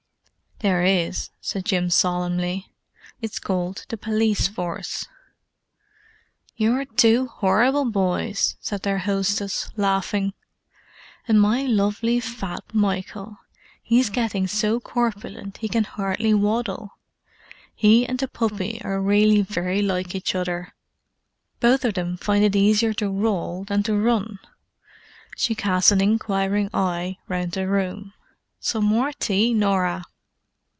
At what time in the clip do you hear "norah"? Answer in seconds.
29.55-30.05